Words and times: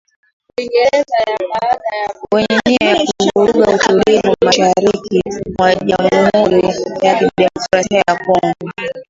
wenye 2.33 2.59
nia 2.65 2.91
ya 2.91 3.07
kuvuruga 3.33 3.75
utulivu 3.75 4.35
mashariki 4.45 5.21
mwa 5.59 5.75
Jamhuri 5.75 6.65
ya 7.01 7.15
kidemokrasia 7.19 7.97
ya 8.07 8.15
Kongo 8.15 8.71